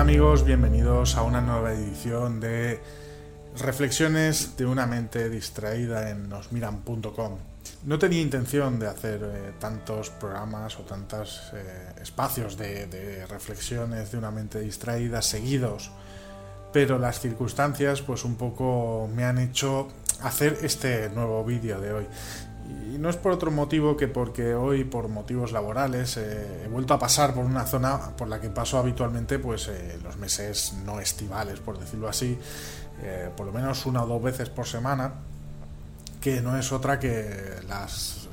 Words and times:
Amigos, 0.00 0.46
bienvenidos 0.46 1.14
a 1.16 1.22
una 1.24 1.42
nueva 1.42 1.74
edición 1.74 2.40
de 2.40 2.80
Reflexiones 3.58 4.56
de 4.56 4.64
una 4.64 4.86
mente 4.86 5.28
distraída 5.28 6.08
en 6.08 6.26
nosmiran.com. 6.26 7.36
No 7.84 7.98
tenía 7.98 8.22
intención 8.22 8.78
de 8.78 8.88
hacer 8.88 9.20
eh, 9.22 9.52
tantos 9.58 10.08
programas 10.08 10.78
o 10.78 10.84
tantos 10.84 11.52
eh, 11.52 11.92
espacios 12.00 12.56
de, 12.56 12.86
de 12.86 13.26
reflexiones 13.26 14.10
de 14.10 14.16
una 14.16 14.30
mente 14.30 14.60
distraída 14.60 15.20
seguidos, 15.20 15.90
pero 16.72 16.98
las 16.98 17.20
circunstancias 17.20 18.00
pues 18.00 18.24
un 18.24 18.36
poco 18.36 19.06
me 19.14 19.24
han 19.24 19.36
hecho 19.36 19.88
hacer 20.22 20.60
este 20.62 21.10
nuevo 21.10 21.44
vídeo 21.44 21.78
de 21.78 21.92
hoy. 21.92 22.06
Y 22.92 22.98
no 22.98 23.08
es 23.08 23.16
por 23.16 23.32
otro 23.32 23.50
motivo 23.50 23.96
que 23.96 24.08
porque 24.08 24.54
hoy, 24.54 24.84
por 24.84 25.08
motivos 25.08 25.52
laborales, 25.52 26.16
eh, 26.16 26.64
he 26.64 26.68
vuelto 26.68 26.94
a 26.94 26.98
pasar 26.98 27.34
por 27.34 27.44
una 27.44 27.66
zona 27.66 28.16
por 28.16 28.28
la 28.28 28.40
que 28.40 28.50
paso 28.50 28.78
habitualmente 28.78 29.38
pues 29.38 29.68
eh, 29.68 29.98
los 30.02 30.16
meses 30.16 30.74
no 30.84 31.00
estivales, 31.00 31.60
por 31.60 31.78
decirlo 31.78 32.08
así, 32.08 32.38
eh, 33.02 33.30
por 33.36 33.46
lo 33.46 33.52
menos 33.52 33.86
una 33.86 34.02
o 34.04 34.06
dos 34.06 34.22
veces 34.22 34.48
por 34.48 34.66
semana, 34.66 35.12
que 36.20 36.40
no 36.40 36.56
es 36.56 36.70
otra 36.72 36.98
que 36.98 37.60
las 37.68 38.28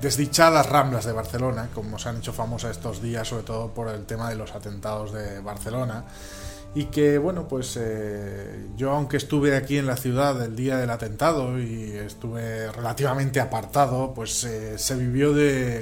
desdichadas 0.00 0.68
ramblas 0.68 1.04
de 1.04 1.12
Barcelona, 1.12 1.70
como 1.74 1.98
se 1.98 2.10
han 2.10 2.18
hecho 2.18 2.32
famosas 2.32 2.72
estos 2.72 3.00
días, 3.00 3.26
sobre 3.26 3.44
todo 3.44 3.72
por 3.72 3.88
el 3.88 4.04
tema 4.04 4.28
de 4.28 4.36
los 4.36 4.54
atentados 4.54 5.12
de 5.12 5.40
Barcelona 5.40 6.04
y 6.74 6.86
que 6.86 7.18
bueno 7.18 7.46
pues 7.46 7.78
eh, 7.80 8.66
yo 8.76 8.90
aunque 8.90 9.16
estuve 9.16 9.56
aquí 9.56 9.78
en 9.78 9.86
la 9.86 9.96
ciudad 9.96 10.42
el 10.44 10.56
día 10.56 10.76
del 10.76 10.90
atentado 10.90 11.60
y 11.60 11.92
estuve 11.92 12.70
relativamente 12.72 13.40
apartado 13.40 14.12
pues 14.12 14.42
eh, 14.44 14.76
se 14.76 14.96
vivió 14.96 15.32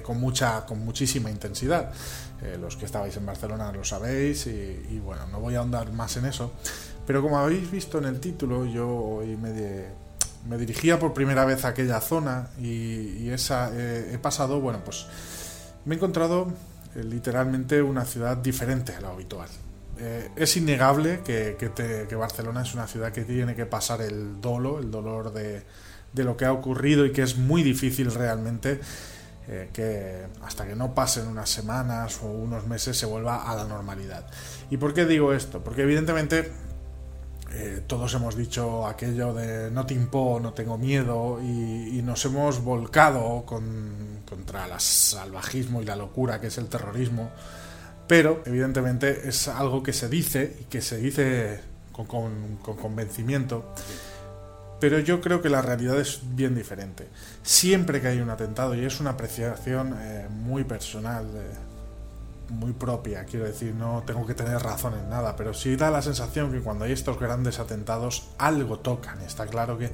con 0.02 0.20
mucha 0.20 0.66
con 0.66 0.84
muchísima 0.84 1.30
intensidad. 1.30 1.92
Eh, 2.42 2.58
los 2.60 2.76
que 2.76 2.84
estabais 2.84 3.16
en 3.16 3.24
Barcelona 3.24 3.72
lo 3.72 3.84
sabéis 3.84 4.46
y, 4.48 4.98
bueno 5.02 5.26
no 5.28 5.40
voy 5.40 5.54
a 5.54 5.60
ahondar 5.60 5.92
más 5.92 6.16
en 6.16 6.26
eso. 6.26 6.52
Pero 7.06 7.22
como 7.22 7.38
habéis 7.38 7.70
visto 7.70 7.98
en 7.98 8.04
el 8.04 8.20
título 8.20 8.66
yo 8.66 9.22
me, 10.44 10.58
dirigía 10.58 10.98
por 10.98 11.14
primera 11.14 11.44
vez 11.46 11.64
a 11.64 11.68
aquella 11.68 12.00
zona 12.00 12.50
y, 12.60 13.30
esa 13.30 13.70
he 13.74 14.18
pasado 14.18 14.60
bueno 14.60 14.80
pues 14.84 15.06
me 15.86 15.94
he 15.94 15.96
encontrado 15.96 16.48
literalmente 16.94 17.80
una 17.80 18.04
ciudad 18.04 18.36
diferente 18.36 18.94
a 18.94 19.00
la 19.00 19.08
habitual 19.08 19.48
eh, 20.04 20.30
es 20.34 20.56
innegable 20.56 21.20
que, 21.20 22.16
Barcelona 22.16 22.62
es 22.62 22.74
una 22.74 22.88
ciudad 22.88 23.12
que 23.12 23.22
tiene 23.22 23.54
que 23.54 23.66
pasar 23.66 24.02
el 24.02 24.40
dolo, 24.40 24.80
el 24.80 24.90
dolor 24.90 25.32
de, 25.32 25.62
lo 26.14 26.36
que 26.36 26.44
ha 26.44 26.52
ocurrido 26.52 27.06
y 27.06 27.12
que 27.12 27.22
es 27.22 27.36
muy 27.36 27.62
difícil 27.62 28.12
realmente 28.12 28.80
eh, 29.46 29.70
que 29.72 30.26
hasta 30.44 30.66
que 30.66 30.74
no 30.74 30.92
pasen 30.92 31.28
unas 31.28 31.48
semanas 31.48 32.18
o 32.20 32.26
unos 32.26 32.66
meses 32.66 32.98
se 32.98 33.06
vuelva 33.06 33.48
a 33.48 33.54
la 33.54 33.64
normalidad. 33.64 34.26
¿Y 34.70 34.76
por 34.76 34.92
qué 34.92 35.06
digo 35.06 35.32
esto? 35.32 35.62
Porque 35.62 35.82
evidentemente 35.82 36.50
eh, 37.52 37.84
todos 37.86 38.12
hemos 38.14 38.34
dicho 38.34 38.88
aquello 38.88 39.32
de 39.32 39.70
no 39.70 39.86
te 39.86 39.94
impo, 39.94 40.40
no 40.42 40.52
tengo 40.52 40.78
miedo 40.78 41.40
y, 41.40 42.02
nos 42.02 42.24
hemos 42.24 42.64
volcado 42.64 43.44
con, 43.46 44.22
contra 44.28 44.66
el 44.66 44.80
salvajismo 44.80 45.80
y 45.80 45.84
la 45.84 45.94
locura 45.94 46.40
que 46.40 46.48
es 46.48 46.58
el 46.58 46.66
terrorismo 46.66 47.30
pero 48.12 48.42
evidentemente 48.44 49.26
es 49.26 49.48
algo 49.48 49.82
que 49.82 49.94
se 49.94 50.06
dice 50.06 50.54
y 50.60 50.64
que 50.64 50.82
se 50.82 50.98
dice 50.98 51.62
con, 51.92 52.04
con, 52.04 52.58
con, 52.60 52.76
convencimiento. 52.76 53.72
Pero 54.78 54.98
yo 54.98 55.22
creo 55.22 55.40
que 55.40 55.48
la 55.48 55.62
realidad 55.62 55.98
es 55.98 56.20
bien 56.22 56.54
diferente. 56.54 57.08
Siempre 57.42 58.02
que 58.02 58.08
hay 58.08 58.20
un 58.20 58.28
atentado, 58.28 58.74
y 58.74 58.84
es 58.84 59.00
una 59.00 59.12
apreciación 59.12 59.96
eh, 59.98 60.28
muy 60.28 60.62
personal, 60.62 61.24
eh, 61.24 62.50
muy 62.50 62.74
propia, 62.74 63.24
quiero 63.24 63.46
decir, 63.46 63.74
no 63.74 64.02
tengo 64.06 64.26
que 64.26 64.34
tener 64.34 64.58
razón 64.58 64.92
en 64.92 65.08
nada, 65.08 65.34
pero 65.34 65.54
sí 65.54 65.76
da 65.76 65.90
la 65.90 66.02
sensación 66.02 66.52
que 66.52 66.60
cuando 66.60 66.84
hay 66.84 66.92
estos 66.92 67.18
grandes 67.18 67.60
atentados, 67.60 68.28
algo 68.36 68.78
tocan. 68.80 69.22
Está 69.22 69.46
claro 69.46 69.78
que 69.78 69.90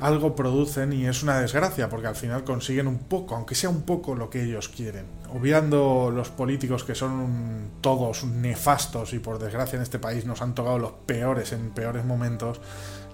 algo 0.00 0.34
producen 0.34 0.92
y 0.92 1.06
es 1.06 1.22
una 1.22 1.40
desgracia 1.40 1.88
porque 1.88 2.06
al 2.06 2.16
final 2.16 2.44
consiguen 2.44 2.86
un 2.86 2.98
poco, 2.98 3.36
aunque 3.36 3.54
sea 3.54 3.70
un 3.70 3.82
poco 3.82 4.14
lo 4.14 4.30
que 4.30 4.42
ellos 4.42 4.68
quieren. 4.68 5.04
Obviando 5.32 6.10
los 6.14 6.30
políticos 6.30 6.84
que 6.84 6.94
son 6.94 7.70
todos 7.80 8.24
nefastos 8.24 9.12
y 9.12 9.18
por 9.18 9.38
desgracia 9.38 9.76
en 9.76 9.82
este 9.82 9.98
país 9.98 10.24
nos 10.24 10.42
han 10.42 10.54
tocado 10.54 10.78
los 10.78 10.92
peores 11.06 11.52
en 11.52 11.70
peores 11.70 12.04
momentos, 12.04 12.60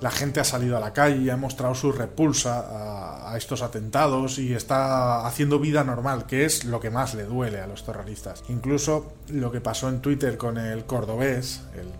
la 0.01 0.11
gente 0.11 0.41
ha 0.41 0.45
salido 0.45 0.77
a 0.77 0.81
la 0.81 0.93
calle 0.93 1.17
y 1.17 1.31
ha 1.31 1.37
mostrado 1.37 1.75
su 1.75 1.91
repulsa 1.91 3.31
a, 3.31 3.37
estos 3.37 3.61
atentados 3.63 4.39
y 4.39 4.55
está 4.55 5.27
haciendo 5.27 5.59
vida 5.59 5.85
normal, 5.85 6.27
que 6.27 6.45
es 6.45 6.65
lo 6.65 6.81
que 6.81 6.91
más 6.91 7.15
le 7.15 7.25
duele 7.25 7.61
a 7.61 7.67
los 7.67 7.85
terroristas. 7.85 8.45
Incluso 8.49 9.13
lo 9.29 9.51
que 9.51 9.61
pasó 9.61 9.89
en 9.89 10.01
Twitter 10.01 10.39
con 10.39 10.57
el 10.57 10.85
cordobés, 10.85 11.63
el 11.75 11.93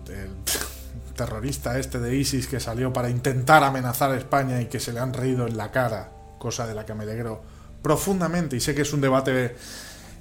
terrorista 1.17 1.77
este 1.77 1.99
de 1.99 2.15
ISIS 2.15 2.47
que 2.47 2.61
salió 2.61 2.93
para 2.93 3.09
intentar 3.09 3.65
amenazar 3.65 4.11
a 4.11 4.17
España 4.17 4.61
y 4.61 4.67
que 4.67 4.79
se 4.79 4.93
le 4.93 5.01
han 5.01 5.13
reído 5.13 5.45
en 5.45 5.57
la 5.57 5.71
cara, 5.71 6.11
cosa 6.39 6.65
de 6.65 6.73
la 6.73 6.85
que 6.85 6.93
me 6.93 7.03
alegro 7.03 7.43
profundamente 7.81 8.55
y 8.55 8.61
sé 8.61 8.73
que 8.73 8.83
es 8.83 8.93
un 8.93 9.01
debate 9.01 9.55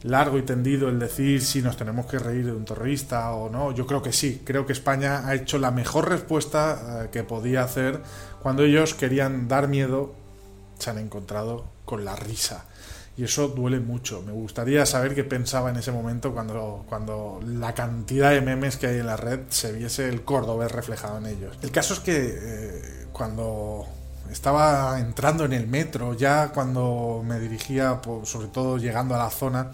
largo 0.02 0.38
y 0.38 0.42
tendido 0.42 0.88
el 0.88 0.98
decir 0.98 1.42
si 1.42 1.62
nos 1.62 1.76
tenemos 1.76 2.06
que 2.06 2.18
reír 2.18 2.46
de 2.46 2.52
un 2.52 2.64
terrorista 2.64 3.32
o 3.32 3.48
no. 3.48 3.72
Yo 3.72 3.86
creo 3.86 4.02
que 4.02 4.12
sí, 4.12 4.42
creo 4.44 4.66
que 4.66 4.72
España 4.72 5.28
ha 5.28 5.34
hecho 5.34 5.58
la 5.58 5.70
mejor 5.70 6.08
respuesta 6.08 7.04
eh, 7.04 7.08
que 7.12 7.22
podía 7.22 7.62
hacer 7.62 8.02
cuando 8.42 8.64
ellos 8.64 8.94
querían 8.94 9.46
dar 9.46 9.68
miedo, 9.68 10.14
se 10.78 10.90
han 10.90 10.98
encontrado 10.98 11.66
con 11.84 12.04
la 12.04 12.16
risa 12.16 12.66
y 13.16 13.24
eso 13.24 13.48
duele 13.48 13.80
mucho. 13.80 14.22
Me 14.22 14.32
gustaría 14.32 14.84
saber 14.84 15.14
qué 15.14 15.24
pensaba 15.24 15.70
en 15.70 15.76
ese 15.76 15.90
momento 15.90 16.32
cuando, 16.32 16.84
cuando 16.88 17.40
la 17.46 17.74
cantidad 17.74 18.30
de 18.30 18.42
memes 18.42 18.76
que 18.76 18.88
hay 18.88 18.98
en 18.98 19.06
la 19.06 19.16
red 19.16 19.40
se 19.48 19.72
viese 19.72 20.08
el 20.08 20.22
cordobés 20.22 20.70
reflejado 20.70 21.18
en 21.18 21.26
ellos. 21.26 21.56
El 21.62 21.70
caso 21.70 21.94
es 21.94 22.00
que 22.00 22.38
eh, 22.38 23.06
cuando 23.12 23.86
estaba 24.30 25.00
entrando 25.00 25.46
en 25.46 25.54
el 25.54 25.66
metro, 25.66 26.14
ya 26.14 26.52
cuando 26.52 27.22
me 27.24 27.40
dirigía, 27.40 28.00
sobre 28.24 28.48
todo 28.48 28.76
llegando 28.76 29.14
a 29.14 29.18
la 29.18 29.30
zona, 29.30 29.72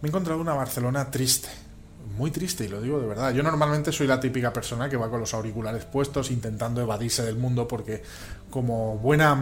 me 0.00 0.06
he 0.06 0.08
encontrado 0.08 0.40
una 0.40 0.54
Barcelona 0.54 1.10
triste. 1.10 1.48
Muy 2.16 2.30
triste, 2.30 2.64
y 2.64 2.68
lo 2.68 2.80
digo 2.80 2.98
de 2.98 3.06
verdad. 3.06 3.32
Yo 3.32 3.42
normalmente 3.42 3.92
soy 3.92 4.06
la 4.06 4.18
típica 4.18 4.52
persona 4.52 4.88
que 4.88 4.96
va 4.96 5.10
con 5.10 5.20
los 5.20 5.34
auriculares 5.34 5.84
puestos 5.84 6.30
intentando 6.30 6.80
evadirse 6.80 7.22
del 7.22 7.36
mundo 7.36 7.68
porque 7.68 8.02
como 8.50 8.96
buena 8.96 9.36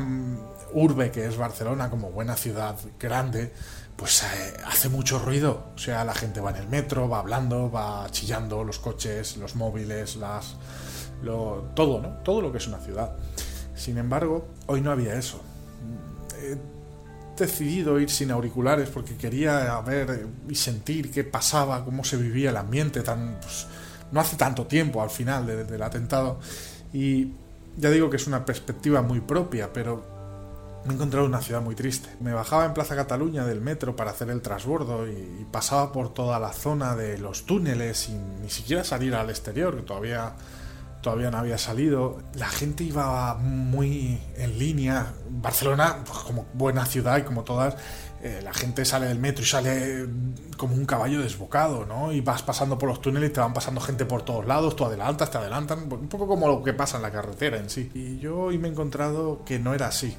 urbe 0.76 1.10
que 1.10 1.26
es 1.26 1.36
Barcelona, 1.38 1.88
como 1.88 2.10
buena 2.10 2.36
ciudad 2.36 2.76
grande, 3.00 3.50
pues 3.96 4.22
eh, 4.22 4.54
hace 4.66 4.90
mucho 4.90 5.18
ruido. 5.18 5.68
O 5.74 5.78
sea, 5.78 6.04
la 6.04 6.14
gente 6.14 6.40
va 6.40 6.50
en 6.50 6.56
el 6.56 6.68
metro, 6.68 7.08
va 7.08 7.20
hablando, 7.20 7.70
va 7.70 8.06
chillando 8.10 8.62
los 8.62 8.78
coches, 8.78 9.38
los 9.38 9.56
móviles, 9.56 10.16
las. 10.16 10.54
Lo, 11.22 11.70
todo, 11.74 12.00
¿no? 12.00 12.08
Todo 12.22 12.42
lo 12.42 12.52
que 12.52 12.58
es 12.58 12.66
una 12.66 12.78
ciudad. 12.78 13.16
Sin 13.74 13.96
embargo, 13.96 14.48
hoy 14.66 14.82
no 14.82 14.90
había 14.90 15.14
eso. 15.14 15.40
He 16.42 16.58
decidido 17.38 17.98
ir 17.98 18.10
sin 18.10 18.30
auriculares 18.30 18.90
porque 18.90 19.16
quería 19.16 19.80
ver 19.80 20.28
y 20.46 20.54
sentir 20.54 21.10
qué 21.10 21.24
pasaba, 21.24 21.86
cómo 21.86 22.04
se 22.04 22.18
vivía 22.18 22.50
el 22.50 22.56
ambiente 22.58 23.00
tan. 23.00 23.38
Pues, 23.40 23.66
no 24.12 24.20
hace 24.20 24.36
tanto 24.36 24.66
tiempo 24.66 25.02
al 25.02 25.10
final 25.10 25.46
de, 25.46 25.64
del 25.64 25.82
atentado. 25.82 26.38
Y 26.92 27.32
ya 27.78 27.88
digo 27.88 28.10
que 28.10 28.16
es 28.16 28.26
una 28.26 28.44
perspectiva 28.44 29.00
muy 29.00 29.20
propia, 29.20 29.72
pero 29.72 30.15
me 30.86 30.92
he 30.92 30.94
encontrado 30.94 31.26
una 31.26 31.40
ciudad 31.40 31.60
muy 31.60 31.74
triste. 31.74 32.08
Me 32.20 32.32
bajaba 32.32 32.64
en 32.64 32.74
Plaza 32.74 32.94
Cataluña 32.94 33.44
del 33.44 33.60
metro 33.60 33.96
para 33.96 34.12
hacer 34.12 34.30
el 34.30 34.40
transbordo 34.40 35.06
y, 35.08 35.46
pasaba 35.50 35.92
por 35.92 36.12
toda 36.12 36.38
la 36.38 36.52
zona 36.52 36.94
de 36.94 37.18
los 37.18 37.46
túneles 37.46 37.98
sin 37.98 38.42
ni 38.42 38.50
siquiera 38.50 38.84
salir 38.84 39.14
al 39.14 39.30
exterior, 39.30 39.76
que 39.76 39.82
todavía, 39.82 40.34
todavía 41.00 41.30
no 41.30 41.38
había 41.38 41.58
salido. 41.58 42.18
La 42.34 42.48
gente 42.48 42.84
iba 42.84 43.34
muy 43.34 44.20
en 44.36 44.58
línea. 44.58 45.12
Barcelona, 45.28 45.98
pues, 46.04 46.18
como 46.20 46.46
buena 46.52 46.84
ciudad 46.84 47.18
y 47.18 47.22
como 47.22 47.42
todas, 47.42 47.76
eh, 48.22 48.40
la 48.42 48.52
gente 48.52 48.84
sale 48.84 49.06
del 49.06 49.18
metro 49.18 49.42
y 49.42 49.46
sale 49.46 50.06
como 50.56 50.74
un 50.74 50.84
caballo 50.84 51.20
desbocado, 51.20 51.86
¿no? 51.86 52.12
Y 52.12 52.20
vas 52.20 52.42
pasando 52.42 52.78
por 52.78 52.88
los 52.88 53.00
túneles 53.00 53.30
y 53.30 53.32
te 53.32 53.40
van 53.40 53.54
pasando 53.54 53.80
gente 53.80 54.04
por 54.04 54.22
todos 54.22 54.46
lados, 54.46 54.76
tú 54.76 54.84
adelantas, 54.84 55.30
te 55.30 55.38
adelantan, 55.38 55.90
un 55.90 56.08
poco 56.08 56.26
como 56.26 56.48
lo 56.48 56.62
que 56.62 56.72
pasa 56.72 56.96
en 56.96 57.02
la 57.02 57.10
carretera 57.10 57.56
en 57.56 57.70
sí. 57.70 57.90
Y 57.94 58.18
yo 58.18 58.38
hoy 58.38 58.58
me 58.58 58.68
he 58.68 58.70
encontrado 58.70 59.42
que 59.44 59.58
no 59.58 59.74
era 59.74 59.88
así. 59.88 60.16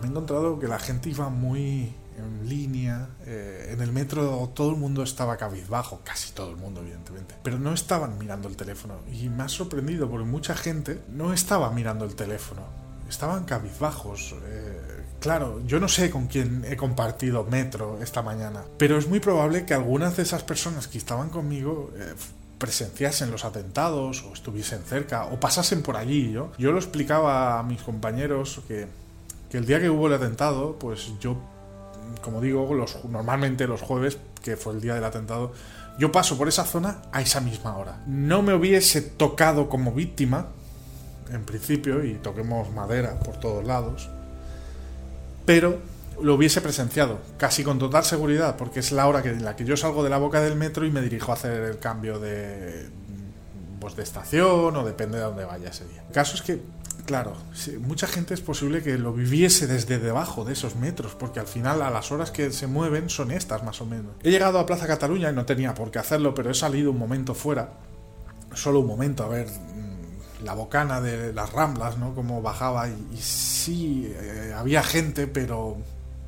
Me 0.00 0.06
he 0.06 0.10
encontrado 0.10 0.58
que 0.58 0.66
la 0.66 0.78
gente 0.78 1.10
iba 1.10 1.28
muy 1.28 1.94
en 2.20 2.48
línea. 2.48 3.08
Eh, 3.26 3.70
en 3.72 3.80
el 3.80 3.92
metro 3.92 4.50
todo 4.54 4.70
el 4.70 4.76
mundo 4.76 5.02
estaba 5.02 5.36
cabizbajo, 5.36 6.00
casi 6.04 6.32
todo 6.32 6.50
el 6.50 6.56
mundo, 6.56 6.80
evidentemente. 6.80 7.34
Pero 7.42 7.58
no 7.58 7.72
estaban 7.72 8.18
mirando 8.18 8.48
el 8.48 8.56
teléfono. 8.56 8.94
Y 9.12 9.28
me 9.28 9.42
ha 9.42 9.48
sorprendido 9.48 10.08
porque 10.08 10.26
mucha 10.26 10.54
gente 10.54 11.00
no 11.08 11.32
estaba 11.32 11.70
mirando 11.70 12.04
el 12.04 12.14
teléfono. 12.14 12.62
Estaban 13.08 13.44
cabizbajos. 13.44 14.34
Eh, 14.44 15.02
claro, 15.20 15.60
yo 15.66 15.80
no 15.80 15.88
sé 15.88 16.10
con 16.10 16.26
quién 16.28 16.64
he 16.64 16.76
compartido 16.76 17.44
metro 17.44 17.98
esta 18.02 18.22
mañana. 18.22 18.62
Pero 18.78 18.98
es 18.98 19.08
muy 19.08 19.20
probable 19.20 19.66
que 19.66 19.74
algunas 19.74 20.16
de 20.16 20.22
esas 20.22 20.42
personas 20.42 20.88
que 20.88 20.98
estaban 20.98 21.30
conmigo... 21.30 21.90
Eh, 21.96 22.14
presenciasen 22.60 23.30
los 23.30 23.46
atentados 23.46 24.22
o 24.22 24.34
estuviesen 24.34 24.82
cerca 24.82 25.24
o 25.24 25.40
pasasen 25.40 25.80
por 25.82 25.96
allí. 25.96 26.30
Yo, 26.30 26.52
yo 26.58 26.72
lo 26.72 26.78
explicaba 26.78 27.58
a 27.58 27.62
mis 27.62 27.80
compañeros 27.80 28.60
que, 28.68 28.86
que 29.50 29.58
el 29.58 29.66
día 29.66 29.80
que 29.80 29.90
hubo 29.90 30.06
el 30.06 30.14
atentado, 30.14 30.78
pues 30.78 31.12
yo 31.20 31.36
como 32.22 32.40
digo, 32.40 32.74
los, 32.74 33.04
normalmente 33.04 33.66
los 33.66 33.80
jueves, 33.80 34.18
que 34.42 34.56
fue 34.56 34.74
el 34.74 34.80
día 34.80 34.94
del 34.94 35.04
atentado, 35.04 35.52
yo 35.98 36.12
paso 36.12 36.36
por 36.36 36.48
esa 36.48 36.64
zona 36.64 37.02
a 37.12 37.20
esa 37.20 37.40
misma 37.40 37.76
hora. 37.76 38.02
No 38.06 38.42
me 38.42 38.54
hubiese 38.54 39.02
tocado 39.02 39.68
como 39.68 39.92
víctima, 39.92 40.48
en 41.30 41.44
principio, 41.44 42.04
y 42.04 42.14
toquemos 42.14 42.70
madera 42.72 43.18
por 43.20 43.38
todos 43.38 43.64
lados, 43.64 44.08
pero 45.46 45.78
lo 46.20 46.34
hubiese 46.34 46.60
presenciado, 46.60 47.18
casi 47.38 47.64
con 47.64 47.78
total 47.78 48.04
seguridad, 48.04 48.56
porque 48.56 48.80
es 48.80 48.92
la 48.92 49.06
hora 49.06 49.22
que, 49.22 49.30
en 49.30 49.44
la 49.44 49.56
que 49.56 49.64
yo 49.64 49.76
salgo 49.76 50.04
de 50.04 50.10
la 50.10 50.18
boca 50.18 50.40
del 50.40 50.56
metro 50.56 50.84
y 50.84 50.90
me 50.90 51.00
dirijo 51.00 51.30
a 51.32 51.34
hacer 51.34 51.62
el 51.62 51.78
cambio 51.78 52.18
de, 52.18 52.88
pues 53.80 53.96
de 53.96 54.02
estación 54.02 54.76
o 54.76 54.84
depende 54.84 55.16
de 55.16 55.24
dónde 55.24 55.44
vaya 55.44 55.70
ese 55.70 55.86
día. 55.86 56.04
El 56.06 56.12
caso 56.12 56.34
es 56.34 56.42
que 56.42 56.60
Claro, 57.10 57.32
mucha 57.80 58.06
gente 58.06 58.34
es 58.34 58.40
posible 58.40 58.84
que 58.84 58.96
lo 58.96 59.12
viviese 59.12 59.66
desde 59.66 59.98
debajo 59.98 60.44
de 60.44 60.52
esos 60.52 60.76
metros, 60.76 61.16
porque 61.16 61.40
al 61.40 61.48
final 61.48 61.82
a 61.82 61.90
las 61.90 62.12
horas 62.12 62.30
que 62.30 62.52
se 62.52 62.68
mueven 62.68 63.10
son 63.10 63.32
estas 63.32 63.64
más 63.64 63.80
o 63.80 63.84
menos. 63.84 64.12
He 64.22 64.30
llegado 64.30 64.60
a 64.60 64.64
Plaza 64.64 64.86
Cataluña 64.86 65.28
y 65.28 65.32
no 65.34 65.44
tenía 65.44 65.74
por 65.74 65.90
qué 65.90 65.98
hacerlo, 65.98 66.36
pero 66.36 66.52
he 66.52 66.54
salido 66.54 66.92
un 66.92 66.98
momento 66.98 67.34
fuera, 67.34 67.72
solo 68.54 68.78
un 68.78 68.86
momento, 68.86 69.24
a 69.24 69.28
ver 69.28 69.48
mm, 69.48 70.44
la 70.44 70.54
bocana 70.54 71.00
de 71.00 71.32
las 71.32 71.52
ramblas, 71.52 71.98
¿no? 71.98 72.14
Como 72.14 72.42
bajaba 72.42 72.88
y, 72.88 73.16
sí, 73.16 74.14
eh, 74.14 74.54
había 74.56 74.84
gente, 74.84 75.26
pero... 75.26 75.78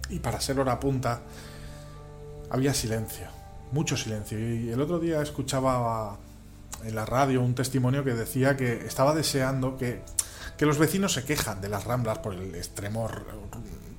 Y 0.08 0.18
para 0.18 0.40
ser 0.40 0.58
hora 0.58 0.80
punta, 0.80 1.20
había 2.50 2.74
silencio, 2.74 3.28
mucho 3.70 3.96
silencio. 3.96 4.36
Y 4.36 4.70
el 4.70 4.80
otro 4.80 4.98
día 4.98 5.22
escuchaba 5.22 6.18
en 6.82 6.94
la 6.96 7.04
radio 7.04 7.40
un 7.40 7.54
testimonio 7.54 8.02
que 8.02 8.14
decía 8.14 8.56
que 8.56 8.84
estaba 8.84 9.14
deseando 9.14 9.76
que 9.76 10.02
que 10.62 10.66
los 10.66 10.78
vecinos 10.78 11.12
se 11.12 11.24
quejan 11.24 11.60
de 11.60 11.68
las 11.68 11.82
ramblas 11.82 12.18
por 12.18 12.34
el 12.34 12.54
extremo, 12.54 13.10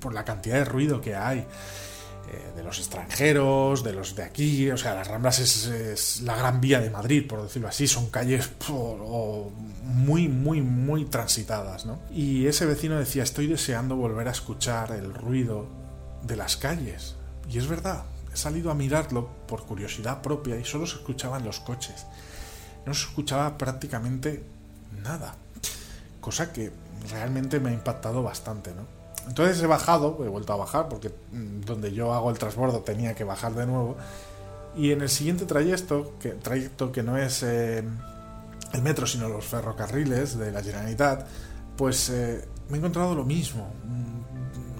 por 0.00 0.14
la 0.14 0.24
cantidad 0.24 0.54
de 0.54 0.64
ruido 0.64 1.02
que 1.02 1.14
hay, 1.14 1.40
eh, 1.40 2.52
de 2.56 2.62
los 2.62 2.78
extranjeros, 2.78 3.84
de 3.84 3.92
los 3.92 4.16
de 4.16 4.22
aquí, 4.22 4.70
o 4.70 4.78
sea, 4.78 4.94
las 4.94 5.06
ramblas 5.06 5.40
es, 5.40 6.22
la 6.22 6.34
gran 6.34 6.62
vía 6.62 6.80
de 6.80 6.88
Madrid, 6.88 7.28
por 7.28 7.42
decirlo 7.42 7.68
así, 7.68 7.86
son 7.86 8.08
calles 8.08 8.50
muy, 9.82 10.30
muy, 10.30 10.62
muy 10.62 11.04
transitadas, 11.04 11.84
¿no? 11.84 12.00
Y 12.10 12.46
ese 12.46 12.64
vecino 12.64 12.98
decía, 12.98 13.24
estoy 13.24 13.46
deseando 13.46 13.96
volver 13.96 14.28
a 14.28 14.30
escuchar 14.30 14.92
el 14.92 15.12
ruido 15.12 15.66
de 16.22 16.36
las 16.36 16.56
calles. 16.56 17.16
Y 17.46 17.58
es 17.58 17.68
verdad, 17.68 18.04
he 18.32 18.38
salido 18.38 18.70
a 18.70 18.74
mirarlo 18.74 19.28
por 19.46 19.66
curiosidad 19.66 20.22
propia 20.22 20.56
y 20.56 20.64
solo 20.64 20.86
se 20.86 20.96
escuchaban 20.96 21.44
los 21.44 21.60
coches. 21.60 22.06
No 22.86 22.94
se 22.94 23.04
escuchaba 23.04 23.58
prácticamente 23.58 24.46
nada 25.02 25.36
cosa 26.24 26.54
que 26.54 26.72
realmente 27.10 27.60
me 27.60 27.68
ha 27.68 27.72
impactado 27.74 28.22
bastante, 28.22 28.70
¿no? 28.74 28.86
Entonces 29.28 29.62
he 29.62 29.66
bajado, 29.66 30.18
he 30.24 30.28
vuelto 30.28 30.54
a 30.54 30.56
bajar 30.56 30.88
porque 30.88 31.10
mm, 31.10 31.60
donde 31.66 31.92
yo 31.92 32.14
hago 32.14 32.30
el 32.30 32.38
transbordo 32.38 32.80
tenía 32.80 33.14
que 33.14 33.24
bajar 33.24 33.54
de 33.54 33.66
nuevo 33.66 33.96
y 34.74 34.90
en 34.90 35.02
el 35.02 35.10
siguiente 35.10 35.44
trayecto, 35.44 36.14
que, 36.18 36.30
trayecto 36.30 36.92
que 36.92 37.02
no 37.02 37.18
es 37.18 37.42
eh, 37.42 37.84
el 38.72 38.82
metro 38.82 39.06
sino 39.06 39.28
los 39.28 39.44
ferrocarriles 39.44 40.38
de 40.38 40.50
la 40.50 40.62
Generalitat, 40.62 41.26
pues 41.76 42.08
eh, 42.08 42.48
me 42.70 42.76
he 42.76 42.78
encontrado 42.78 43.14
lo 43.14 43.24
mismo, 43.24 43.68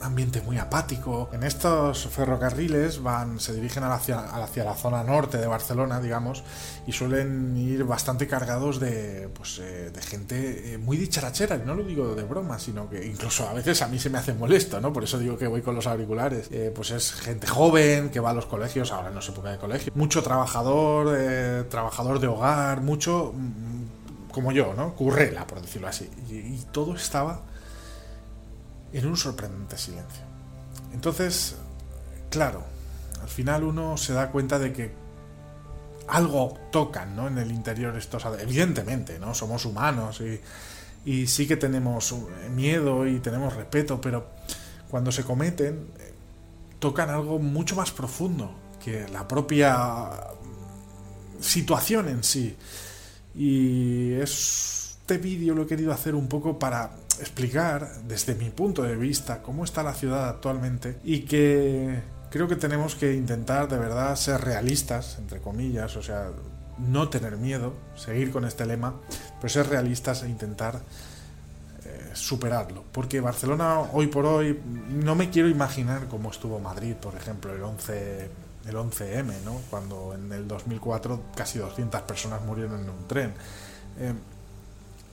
ambiente 0.02 0.40
muy 0.40 0.58
apático. 0.58 1.28
En 1.32 1.42
estos 1.42 2.06
ferrocarriles 2.08 3.02
van, 3.02 3.40
se 3.40 3.52
dirigen 3.54 3.84
hacia, 3.84 4.18
hacia 4.20 4.64
la 4.64 4.74
zona 4.74 5.02
norte 5.02 5.38
de 5.38 5.46
Barcelona, 5.46 6.00
digamos, 6.00 6.44
y 6.86 6.92
suelen 6.92 7.56
ir 7.56 7.84
bastante 7.84 8.26
cargados 8.26 8.80
de, 8.80 9.28
pues, 9.34 9.58
eh, 9.58 9.90
de 9.90 10.02
gente 10.02 10.74
eh, 10.74 10.78
muy 10.78 10.96
dicharachera, 10.96 11.56
y 11.56 11.66
no 11.66 11.74
lo 11.74 11.82
digo 11.84 12.14
de 12.14 12.24
broma, 12.24 12.58
sino 12.58 12.88
que 12.88 13.04
incluso 13.04 13.48
a 13.48 13.52
veces 13.52 13.82
a 13.82 13.88
mí 13.88 13.98
se 13.98 14.10
me 14.10 14.18
hace 14.18 14.34
molesto, 14.34 14.80
¿no? 14.80 14.92
Por 14.92 15.04
eso 15.04 15.18
digo 15.18 15.36
que 15.36 15.46
voy 15.46 15.62
con 15.62 15.74
los 15.74 15.86
auriculares. 15.86 16.48
Eh, 16.50 16.72
pues 16.74 16.90
es 16.90 17.12
gente 17.12 17.46
joven 17.46 18.10
que 18.10 18.20
va 18.20 18.30
a 18.30 18.34
los 18.34 18.46
colegios, 18.46 18.92
ahora 18.92 19.10
no 19.10 19.20
se 19.20 19.32
época 19.32 19.50
de 19.50 19.58
colegio, 19.58 19.92
mucho 19.96 20.22
trabajador, 20.22 21.66
trabajador 21.68 22.20
de 22.20 22.28
hogar, 22.28 22.82
mucho 22.82 23.32
mm, 23.34 24.30
como 24.32 24.52
yo, 24.52 24.74
¿no? 24.74 24.94
Currela, 24.94 25.46
por 25.46 25.60
decirlo 25.60 25.88
así. 25.88 26.08
y 26.28 26.58
todo 26.72 26.94
estaba 26.94 27.42
en 28.98 29.06
un 29.06 29.16
sorprendente 29.16 29.76
silencio. 29.76 30.22
Entonces, 30.92 31.56
claro, 32.30 32.64
al 33.20 33.28
final 33.28 33.64
uno 33.64 33.96
se 33.96 34.12
da 34.12 34.30
cuenta 34.30 34.58
de 34.58 34.72
que 34.72 34.92
algo 36.08 36.58
tocan 36.70 37.16
¿no? 37.16 37.26
en 37.28 37.38
el 37.38 37.50
interior 37.50 37.96
estos... 37.96 38.24
Evidentemente, 38.40 39.18
¿no? 39.18 39.34
Somos 39.34 39.64
humanos 39.64 40.20
y, 40.20 40.40
y 41.10 41.26
sí 41.26 41.46
que 41.46 41.56
tenemos 41.56 42.14
miedo 42.54 43.06
y 43.06 43.18
tenemos 43.18 43.54
respeto, 43.54 44.00
pero 44.00 44.26
cuando 44.88 45.10
se 45.10 45.24
cometen, 45.24 45.88
eh, 45.98 46.14
tocan 46.78 47.10
algo 47.10 47.38
mucho 47.38 47.74
más 47.74 47.90
profundo 47.90 48.54
que 48.82 49.08
la 49.08 49.26
propia 49.26 50.10
situación 51.40 52.08
en 52.08 52.22
sí. 52.22 52.56
Y 53.34 54.12
este 54.12 55.18
vídeo 55.18 55.54
lo 55.54 55.62
he 55.62 55.66
querido 55.66 55.92
hacer 55.92 56.14
un 56.14 56.28
poco 56.28 56.58
para 56.58 56.92
explicar 57.20 58.02
desde 58.06 58.34
mi 58.34 58.50
punto 58.50 58.82
de 58.82 58.96
vista 58.96 59.42
cómo 59.42 59.64
está 59.64 59.82
la 59.82 59.94
ciudad 59.94 60.28
actualmente 60.28 60.98
y 61.04 61.20
que 61.20 62.02
creo 62.30 62.48
que 62.48 62.56
tenemos 62.56 62.94
que 62.94 63.14
intentar 63.14 63.68
de 63.68 63.78
verdad 63.78 64.16
ser 64.16 64.40
realistas, 64.40 65.18
entre 65.18 65.40
comillas, 65.40 65.96
o 65.96 66.02
sea, 66.02 66.30
no 66.78 67.08
tener 67.08 67.36
miedo, 67.36 67.74
seguir 67.94 68.32
con 68.32 68.44
este 68.44 68.66
lema, 68.66 68.94
pero 69.40 69.48
ser 69.48 69.68
realistas 69.68 70.22
e 70.22 70.28
intentar 70.28 70.80
eh, 71.84 72.10
superarlo. 72.14 72.84
Porque 72.90 73.20
Barcelona 73.20 73.80
hoy 73.92 74.08
por 74.08 74.26
hoy 74.26 74.60
no 74.88 75.14
me 75.14 75.30
quiero 75.30 75.48
imaginar 75.48 76.08
cómo 76.08 76.30
estuvo 76.30 76.58
Madrid, 76.58 76.94
por 76.94 77.14
ejemplo, 77.14 77.54
el 77.54 77.62
11 77.62 78.44
el 78.66 78.76
11M, 78.76 79.42
¿no? 79.44 79.60
Cuando 79.70 80.14
en 80.14 80.32
el 80.32 80.48
2004 80.48 81.20
casi 81.36 81.58
200 81.58 82.02
personas 82.02 82.42
murieron 82.42 82.82
en 82.82 82.88
un 82.88 83.06
tren. 83.06 83.34
Eh, 83.98 84.14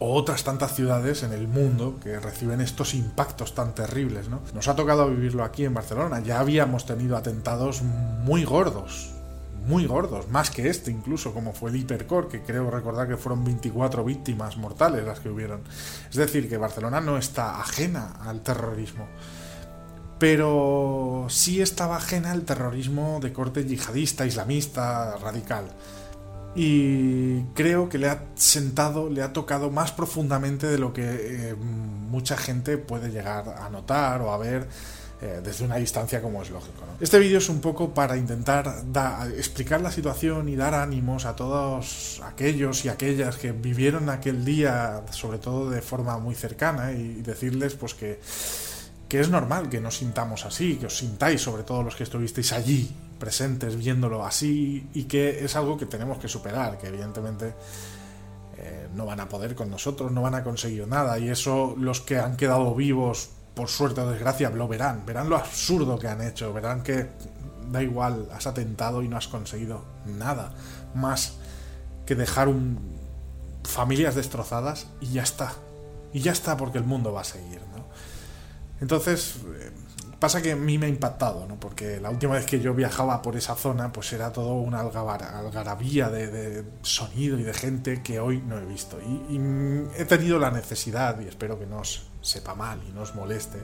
otras 0.04 0.44
tantas 0.44 0.74
ciudades 0.74 1.22
en 1.22 1.32
el 1.32 1.48
mundo 1.48 2.00
que 2.04 2.20
reciben 2.20 2.60
estos 2.60 2.96
impactos 2.96 3.54
tan 3.54 3.76
terribles. 3.76 4.30
¿no? 4.30 4.42
Nos 4.56 4.68
ha 4.68 4.76
tocado 4.76 5.08
vivirlo 5.08 5.44
aquí 5.44 5.64
en 5.64 5.76
Barcelona. 5.76 6.22
Ya 6.22 6.40
habíamos 6.40 6.88
tenido 6.88 7.16
atentados 7.16 7.84
muy 7.84 8.44
gordos, 8.44 9.12
muy 9.68 9.86
gordos, 9.86 10.28
más 10.28 10.50
que 10.50 10.70
este 10.70 10.90
incluso, 10.90 11.36
como 11.36 11.54
fue 11.54 11.70
el 11.70 11.76
Hipercore, 11.76 12.30
que 12.30 12.42
creo 12.42 12.72
recordar 12.72 13.08
que 13.08 13.16
fueron 13.16 13.44
24 13.44 14.04
víctimas 14.04 14.58
mortales 14.58 15.06
las 15.06 15.20
que 15.20 15.30
hubieron. 15.30 15.62
Es 16.10 16.16
decir, 16.16 16.50
que 16.50 16.58
Barcelona 16.58 17.00
no 17.00 17.20
está 17.20 17.60
ajena 17.60 18.16
al 18.26 18.42
terrorismo. 18.42 19.08
Pero 20.18 21.28
sí 21.30 21.62
estaba 21.62 21.98
ajena 21.98 22.32
al 22.32 22.42
terrorismo 22.42 23.20
de 23.22 23.32
corte 23.32 23.66
yihadista, 23.66 24.26
islamista, 24.26 25.16
radical 25.18 25.66
y 26.56 27.44
creo 27.54 27.88
que 27.88 27.98
le 27.98 28.10
ha 28.10 28.26
sentado, 28.36 29.10
le 29.10 29.22
ha 29.22 29.32
tocado 29.32 29.72
más 29.72 29.92
profundamente 29.92 30.68
de 30.68 30.78
lo 30.78 30.92
que 30.92 31.04
eh, 31.04 31.56
mucha 31.56 32.36
gente 32.36 32.78
puede 32.78 33.10
llegar 33.10 33.56
a 33.58 33.70
notar 33.70 34.22
o 34.22 34.34
a 34.34 34.38
ver 34.38 34.68
eh, 35.22 35.40
desde 35.42 35.64
una 35.64 35.78
distancia 35.78 36.22
como 36.22 36.42
es 36.42 36.50
lógico. 36.50 36.84
Este 37.00 37.20
vídeo 37.20 37.38
es 37.38 37.48
un 37.48 37.62
poco 37.62 37.94
para 37.94 38.18
intentar 38.18 38.84
explicar 39.38 39.80
la 39.80 39.92
situación 39.92 40.50
y 40.50 40.56
dar 40.58 40.74
ánimos 40.74 41.26
a 41.26 41.36
todos 41.36 42.22
aquellos 42.26 42.84
y 42.84 42.90
aquellas 42.90 43.38
que 43.38 43.54
vivieron 43.54 44.10
aquel 44.10 44.44
día, 44.44 45.04
sobre 45.12 45.38
todo 45.38 45.70
de 45.70 45.82
forma 45.82 46.18
muy 46.18 46.36
cercana, 46.36 46.92
y 46.92 47.22
decirles 47.22 47.76
pues 47.76 47.94
que, 47.94 48.20
que 49.08 49.22
es 49.22 49.30
normal 49.30 49.70
que 49.70 49.80
nos 49.80 49.98
sintamos 49.98 50.46
así, 50.46 50.76
que 50.76 50.88
os 50.88 50.98
sintáis, 50.98 51.42
sobre 51.42 51.64
todo 51.64 51.82
los 51.82 51.96
que 51.96 52.04
estuvisteis 52.04 52.52
allí 52.52 52.94
presentes 53.22 53.78
viéndolo 53.78 54.26
así 54.26 54.90
y 54.96 55.04
que 55.04 55.46
es 55.46 55.56
algo 55.56 55.78
que 55.78 55.86
tenemos 55.86 56.18
que 56.18 56.28
superar, 56.28 56.80
que 56.80 56.88
evidentemente 56.88 57.54
eh, 58.58 58.90
no 58.96 59.06
van 59.06 59.20
a 59.20 59.30
poder 59.30 59.54
con 59.54 59.70
nosotros, 59.70 60.12
no 60.12 60.24
van 60.24 60.34
a 60.34 60.44
conseguir 60.44 60.88
nada. 60.88 61.20
Y 61.20 61.30
eso 61.30 61.76
los 61.78 62.02
que 62.02 62.18
han 62.18 62.36
quedado 62.36 62.74
vivos, 62.74 63.30
por 63.54 63.70
suerte 63.70 64.02
o 64.02 64.10
desgracia, 64.10 64.50
lo 64.50 64.68
verán. 64.68 65.06
Verán 65.06 65.30
lo 65.30 65.38
absurdo 65.38 66.00
que 66.00 66.08
han 66.08 66.22
hecho, 66.22 66.52
verán 66.52 66.82
que 66.82 67.10
da 67.72 67.84
igual, 67.84 68.28
has 68.34 68.48
atentado 68.48 69.04
y 69.04 69.08
no 69.08 69.18
has 69.18 69.28
conseguido 69.28 69.86
nada 70.06 70.56
más 70.96 71.36
que 72.08 72.16
dejar 72.16 72.48
un, 72.48 72.80
familias 73.64 74.16
destrozadas 74.16 74.88
y 75.00 75.14
ya 75.14 75.22
está. 75.22 75.54
Y 76.12 76.22
ya 76.22 76.32
está 76.32 76.58
porque 76.58 76.80
el 76.80 76.86
mundo 76.86 77.14
va 77.14 77.22
a 77.22 77.26
seguir. 77.26 77.62
¿no? 77.76 77.86
Entonces, 78.82 79.36
eh, 79.60 79.72
pasa 80.22 80.40
que 80.40 80.52
a 80.52 80.56
mí 80.56 80.78
me 80.78 80.86
ha 80.86 80.90
impactado, 80.90 81.48
¿no? 81.48 81.60
porque 81.60 82.00
la 82.00 82.12
última 82.12 82.36
vez 82.36 82.46
que 82.46 82.60
yo 82.60 82.76
viajaba 82.76 83.24
por 83.24 83.36
esa 83.36 83.56
zona, 83.56 83.92
pues 83.92 84.14
era 84.14 84.32
todo 84.32 84.54
una 84.54 84.82
algarabía 84.82 86.10
de, 86.10 86.64
sonido 86.84 87.40
y 87.40 87.44
de 87.44 87.56
gente 87.56 88.04
que 88.04 88.20
hoy 88.20 88.40
no 88.40 88.60
he 88.60 88.66
visto. 88.66 89.00
Y, 89.02 89.36
y 89.36 89.88
he 89.98 90.06
tenido 90.06 90.38
la 90.38 90.52
necesidad, 90.52 91.20
y 91.20 91.28
espero 91.28 91.58
que 91.58 91.66
no 91.66 91.80
os 91.80 92.08
sepa 92.22 92.54
mal 92.54 92.80
y 92.88 92.92
no 92.92 93.02
os 93.02 93.16
moleste, 93.16 93.58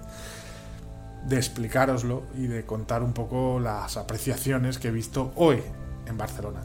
de 1.27 1.37
explicároslo 1.37 2.23
y 2.35 2.47
de 2.47 2.65
contar 2.65 3.03
un 3.03 3.13
poco 3.13 3.59
las 3.59 3.95
apreciaciones 3.95 4.79
que 4.79 4.87
he 4.87 4.91
visto 4.91 5.33
hoy 5.35 5.61
en 6.07 6.17
Barcelona. 6.17 6.61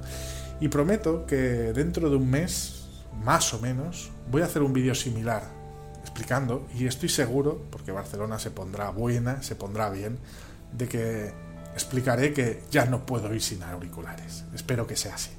Y 0.58 0.68
prometo 0.68 1.26
que 1.26 1.36
dentro 1.74 2.08
de 2.08 2.16
un 2.16 2.30
mes, 2.30 2.86
más 3.22 3.52
o 3.52 3.58
menos, 3.58 4.10
voy 4.30 4.40
a 4.40 4.46
hacer 4.46 4.62
un 4.62 4.72
vídeo 4.72 4.94
similar 4.94 5.61
explicando, 6.12 6.68
y 6.74 6.86
estoy 6.86 7.08
seguro, 7.08 7.62
porque 7.70 7.90
Barcelona 7.90 8.38
se 8.38 8.50
pondrá 8.50 8.90
buena, 8.90 9.42
se 9.42 9.56
pondrá 9.56 9.88
bien, 9.88 10.18
de 10.76 10.86
que 10.86 11.32
explicaré 11.72 12.34
que 12.34 12.62
ya 12.70 12.84
no 12.84 13.06
puedo 13.06 13.32
ir 13.32 13.40
sin 13.40 13.62
auriculares. 13.62 14.44
Espero 14.54 14.86
que 14.86 14.94
sea 14.94 15.14
así. 15.14 15.30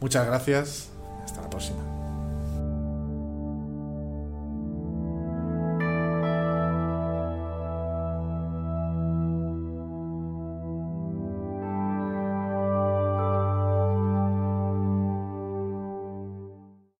Muchas 0.00 0.26
gracias, 0.26 0.88
hasta 1.22 1.42
la 1.42 1.50
próxima. 1.50 2.05